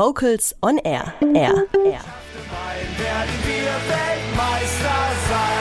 [0.00, 1.12] Vocals on Air.
[1.20, 1.66] Air.
[1.74, 2.00] Air.
[2.96, 5.59] werden wir Weltmeister sein.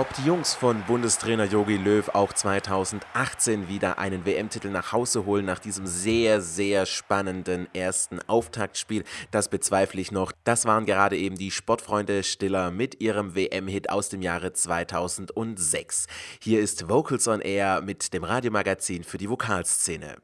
[0.00, 5.44] Ob die Jungs von Bundestrainer Jogi Löw auch 2018 wieder einen WM-Titel nach Hause holen
[5.44, 10.32] nach diesem sehr, sehr spannenden ersten Auftaktspiel, das bezweifle ich noch.
[10.42, 16.06] Das waren gerade eben die Sportfreunde Stiller mit ihrem WM-Hit aus dem Jahre 2006.
[16.40, 20.16] Hier ist Vocals on Air mit dem Radiomagazin für die Vokalszene.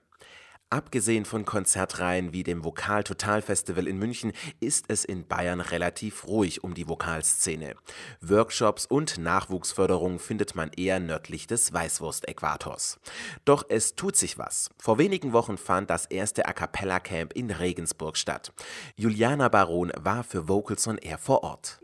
[0.69, 6.27] Abgesehen von Konzertreihen wie dem Vokal Total Festival in München ist es in Bayern relativ
[6.27, 7.77] ruhig um die Vokalszene.
[8.21, 12.99] Workshops und Nachwuchsförderung findet man eher nördlich des Weißwurst-Äquators.
[13.45, 14.71] Doch es tut sich was.
[14.77, 18.53] Vor wenigen Wochen fand das erste A Cappella Camp in Regensburg statt.
[18.97, 21.79] Juliana Baron war für Vocals on Air vor Ort.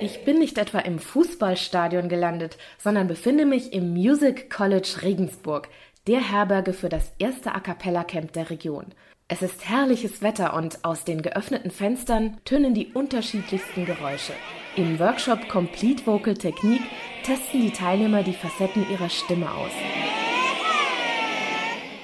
[0.00, 5.68] Ich bin nicht etwa im Fußballstadion gelandet, sondern befinde mich im Music College Regensburg,
[6.08, 8.86] der Herberge für das erste A Cappella Camp der Region.
[9.28, 14.32] Es ist herrliches Wetter und aus den geöffneten Fenstern tönen die unterschiedlichsten Geräusche.
[14.76, 16.80] Im Workshop Complete Vocal Technique
[17.24, 19.70] testen die Teilnehmer die Facetten ihrer Stimme aus.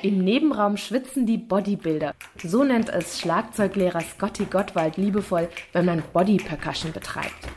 [0.02, 2.12] Im Nebenraum schwitzen die Bodybuilder.
[2.42, 7.48] So nennt es Schlagzeuglehrer Scotty Gottwald liebevoll, wenn man Body Percussion betreibt.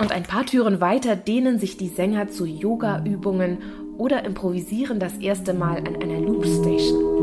[0.00, 3.58] Und ein paar Türen weiter dehnen sich die Sänger zu Yoga-Übungen
[4.00, 7.20] oder improvisieren das erste Mal an einer Loopstation.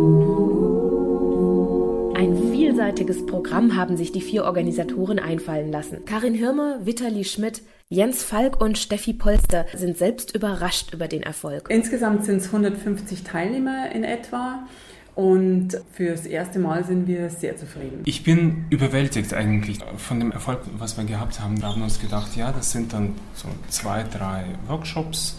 [2.15, 6.05] Ein vielseitiges Programm haben sich die vier Organisatoren einfallen lassen.
[6.05, 11.67] Karin Hirmer, Vitali Schmidt, Jens Falk und Steffi Polster sind selbst überrascht über den Erfolg.
[11.69, 14.67] Insgesamt sind es 150 Teilnehmer in etwa.
[15.15, 18.03] Und fürs erste Mal sind wir sehr zufrieden.
[18.05, 21.59] Ich bin überwältigt eigentlich von dem Erfolg, was wir gehabt haben.
[21.59, 25.35] Wir haben uns gedacht, ja, das sind dann so zwei, drei Workshops.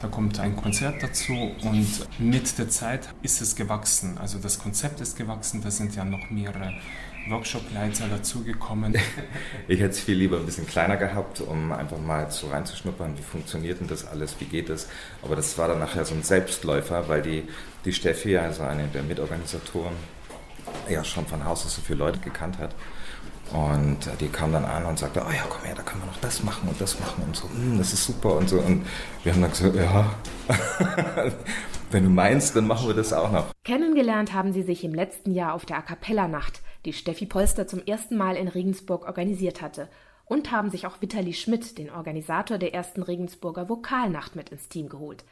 [0.00, 1.86] Da kommt ein Konzert dazu und
[2.18, 4.16] mit der Zeit ist es gewachsen.
[4.16, 6.72] Also das Konzept ist gewachsen, da sind ja noch mehrere
[7.28, 8.96] Workshop-Leiter dazugekommen.
[9.68, 13.22] ich hätte es viel lieber ein bisschen kleiner gehabt, um einfach mal so reinzuschnuppern, wie
[13.22, 14.88] funktioniert denn das alles, wie geht es.
[15.22, 17.42] Aber das war dann nachher so ein Selbstläufer, weil die,
[17.84, 19.92] die Steffi, also eine der Mitorganisatoren,
[20.90, 22.74] ja schon von Haus aus so viele Leute gekannt hat.
[23.52, 26.20] Und die kam dann an und sagte, oh ja, komm her, da können wir noch
[26.20, 28.60] das machen und das machen und so, mm, das ist super und so.
[28.60, 28.86] Und
[29.24, 30.14] wir haben dann gesagt, ja,
[31.90, 33.46] wenn du meinst, dann machen wir das auch noch.
[33.64, 37.66] Kennengelernt haben sie sich im letzten Jahr auf der A Cappella Nacht, die Steffi Polster
[37.66, 39.88] zum ersten Mal in Regensburg organisiert hatte.
[40.26, 44.88] Und haben sich auch Vitali Schmidt, den Organisator der ersten Regensburger Vokalnacht, mit ins Team
[44.88, 45.24] geholt.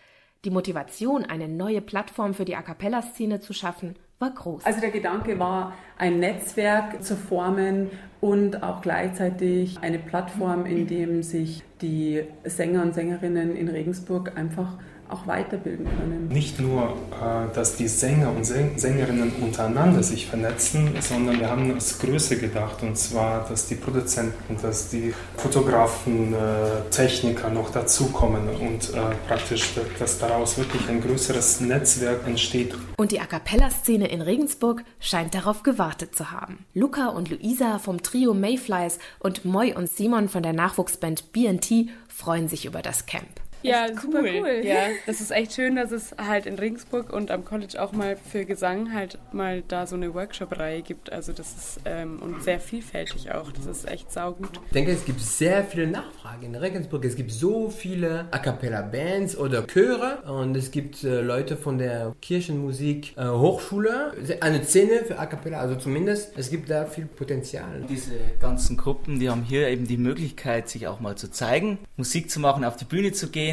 [0.44, 4.64] Die Motivation, eine neue Plattform für die A Cappella-Szene zu schaffen, war groß.
[4.64, 7.90] Also der Gedanke war, ein Netzwerk zu formen
[8.20, 14.78] und auch gleichzeitig eine Plattform, in dem sich die Sänger und Sängerinnen in Regensburg einfach
[15.08, 16.28] auch weiterbilden können.
[16.28, 21.98] Nicht nur, äh, dass die Sänger und Sängerinnen untereinander sich vernetzen, sondern wir haben es
[21.98, 28.94] größer gedacht und zwar, dass die Produzenten, dass die Fotografen, äh, Techniker noch dazukommen und
[28.94, 32.74] äh, praktisch, dass daraus wirklich ein größeres Netzwerk entsteht.
[32.96, 36.66] Und die A Cappella-Szene in Regensburg scheint darauf gewartet zu haben.
[36.74, 42.48] Luca und Luisa vom Trio Mayflies und Moy und Simon von der Nachwuchsband BNT freuen
[42.48, 43.40] sich über das Camp.
[43.62, 44.40] Ja, super cool.
[44.40, 44.60] cool.
[44.64, 48.16] Ja, das ist echt schön, dass es halt in Regensburg und am College auch mal
[48.16, 51.12] für Gesang halt mal da so eine Workshop-Reihe gibt.
[51.12, 53.50] Also das ist ähm, und sehr vielfältig auch.
[53.52, 54.50] Das ist echt saugut.
[54.66, 57.04] Ich denke, es gibt sehr viele Nachfragen in Regensburg.
[57.04, 61.78] Es gibt so viele A cappella Bands oder Chöre und es gibt äh, Leute von
[61.78, 66.32] der Kirchenmusik äh, Hochschule, eine Szene für A cappella, also zumindest.
[66.36, 67.84] Es gibt da viel Potenzial.
[67.88, 72.30] Diese ganzen Gruppen, die haben hier eben die Möglichkeit, sich auch mal zu zeigen, Musik
[72.30, 73.48] zu machen, auf die Bühne zu gehen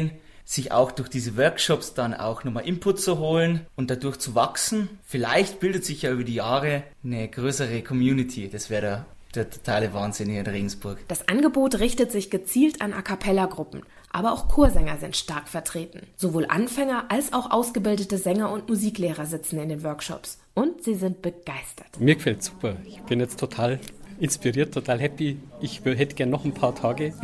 [0.46, 4.88] sich auch durch diese Workshops dann auch nochmal Input zu holen und dadurch zu wachsen.
[5.04, 8.48] Vielleicht bildet sich ja über die Jahre eine größere Community.
[8.48, 10.98] Das wäre der, der totale Wahnsinn hier in Regensburg.
[11.08, 13.82] Das Angebot richtet sich gezielt an A Cappella-Gruppen.
[14.12, 16.06] Aber auch Chorsänger sind stark vertreten.
[16.16, 20.38] Sowohl Anfänger als auch ausgebildete Sänger und Musiklehrer sitzen in den Workshops.
[20.54, 21.98] Und sie sind begeistert.
[21.98, 22.76] Mir gefällt super.
[22.86, 23.80] Ich bin jetzt total
[24.20, 25.38] inspiriert, total happy.
[25.60, 27.14] Ich hätte gerne noch ein paar Tage.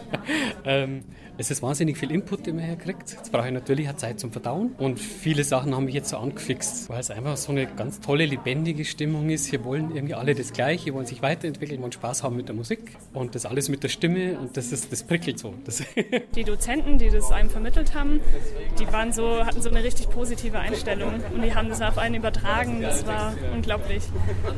[0.64, 1.02] ähm,
[1.40, 3.12] es ist wahnsinnig viel Input, den man hier kriegt.
[3.12, 4.72] Jetzt brauche ich natürlich auch Zeit zum Verdauen.
[4.76, 8.26] Und viele Sachen haben mich jetzt so angefixt, weil es einfach so eine ganz tolle,
[8.26, 9.46] lebendige Stimmung ist.
[9.46, 12.96] Hier wollen irgendwie alle das Gleiche, wollen sich weiterentwickeln, wollen Spaß haben mit der Musik.
[13.14, 15.54] Und das alles mit der Stimme und das, ist, das prickelt so.
[15.64, 15.80] Das
[16.34, 18.20] die Dozenten, die das einem vermittelt haben,
[18.80, 21.14] die waren so, hatten so eine richtig positive Einstellung.
[21.32, 22.82] Und die haben das auf einen übertragen.
[22.82, 24.02] Das war unglaublich.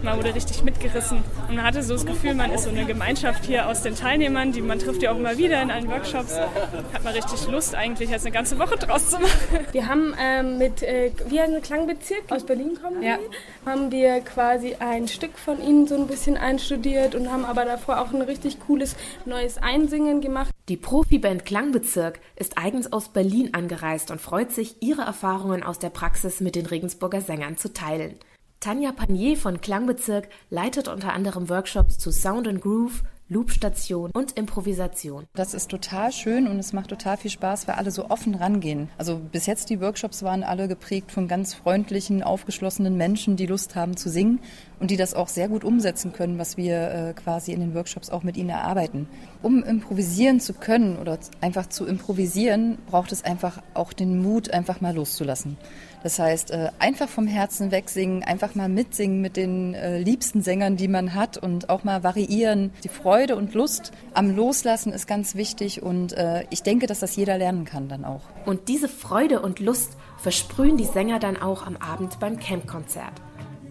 [0.02, 1.18] Man wurde richtig mitgerissen.
[1.46, 4.52] Und man hatte so das Gefühl, man ist so eine Gemeinschaft hier aus den Teilnehmern,
[4.52, 6.38] die man trifft ja auch immer wieder in allen Workshops.
[6.92, 9.30] Hat man richtig Lust eigentlich, jetzt eine ganze Woche draus zu machen.
[9.72, 13.18] Wir haben ähm, mit, äh, wir ein Klangbezirk aus Berlin kommen, ja.
[13.66, 18.00] haben wir quasi ein Stück von ihnen so ein bisschen einstudiert und haben aber davor
[18.00, 20.50] auch ein richtig cooles neues Einsingen gemacht.
[20.68, 25.90] Die Profiband Klangbezirk ist eigens aus Berlin angereist und freut sich, ihre Erfahrungen aus der
[25.90, 28.14] Praxis mit den Regensburger Sängern zu teilen.
[28.60, 35.24] Tanja Panier von Klangbezirk leitet unter anderem Workshops zu Sound and Groove, Loopstation und Improvisation.
[35.34, 38.88] Das ist total schön und es macht total viel Spaß, weil alle so offen rangehen.
[38.98, 43.76] Also bis jetzt die Workshops waren alle geprägt von ganz freundlichen, aufgeschlossenen Menschen, die Lust
[43.76, 44.40] haben zu singen
[44.80, 48.10] und die das auch sehr gut umsetzen können, was wir äh, quasi in den Workshops
[48.10, 49.08] auch mit ihnen erarbeiten.
[49.42, 54.80] Um improvisieren zu können oder einfach zu improvisieren, braucht es einfach auch den Mut, einfach
[54.80, 55.56] mal loszulassen.
[56.02, 60.76] Das heißt, äh, einfach vom Herzen wegsingen, einfach mal mitsingen mit den äh, liebsten Sängern,
[60.76, 62.72] die man hat und auch mal variieren.
[62.84, 67.16] Die Freude und Lust am Loslassen ist ganz wichtig und äh, ich denke, dass das
[67.16, 68.22] jeder lernen kann dann auch.
[68.46, 73.12] Und diese Freude und Lust versprühen die Sänger dann auch am Abend beim Campkonzert.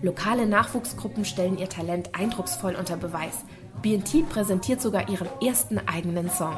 [0.01, 3.43] Lokale Nachwuchsgruppen stellen ihr Talent eindrucksvoll unter Beweis.
[3.81, 6.55] BNT präsentiert sogar ihren ersten eigenen Song.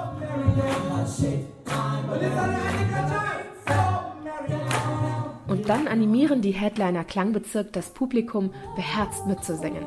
[5.72, 9.86] Dann animieren die Headliner Klangbezirk das Publikum, beherzt mitzusingen.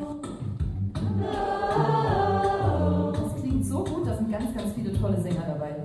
[3.12, 5.76] Das klingt so gut, da sind ganz, ganz viele tolle Sänger dabei.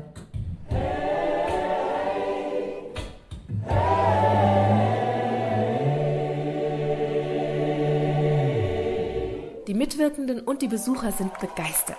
[9.68, 11.98] Die Mitwirkenden und die Besucher sind begeistert.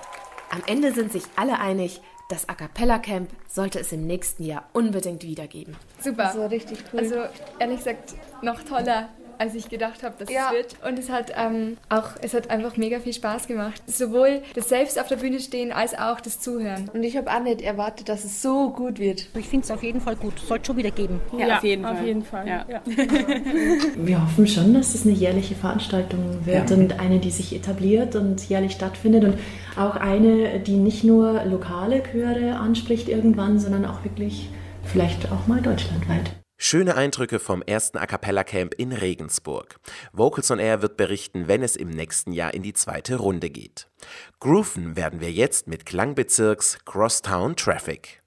[0.52, 4.68] Am Ende sind sich alle einig, das A Cappella Camp sollte es im nächsten Jahr
[4.72, 5.76] unbedingt wiedergeben.
[6.00, 6.32] Super.
[6.32, 7.00] So richtig cool.
[7.00, 7.16] Also
[7.60, 9.08] ehrlich gesagt noch toller
[9.40, 10.48] als ich gedacht habe, dass ja.
[10.48, 10.76] es wird.
[10.86, 13.82] Und es hat ähm, auch, es hat einfach mega viel Spaß gemacht.
[13.86, 16.90] Sowohl das selbst auf der Bühne stehen als auch das Zuhören.
[16.92, 19.28] Und ich habe auch nicht erwartet, dass es so gut wird.
[19.34, 20.38] Ich finde es auf jeden Fall gut.
[20.40, 21.20] Sollte schon wieder geben.
[21.38, 22.06] Ja, ja auf jeden auf Fall.
[22.06, 22.46] Jeden Fall.
[22.46, 22.64] Ja.
[23.96, 28.46] Wir hoffen schon, dass es eine jährliche Veranstaltung wird und eine, die sich etabliert und
[28.46, 29.38] jährlich stattfindet und
[29.78, 34.50] auch eine, die nicht nur lokale Chöre anspricht irgendwann, sondern auch wirklich
[34.84, 36.30] vielleicht auch mal deutschlandweit.
[36.62, 39.80] Schöne Eindrücke vom ersten A Cappella Camp in Regensburg.
[40.12, 43.88] Vocals on Air wird berichten, wenn es im nächsten Jahr in die zweite Runde geht.
[44.40, 48.22] Grooven werden wir jetzt mit Klangbezirks Crosstown Traffic.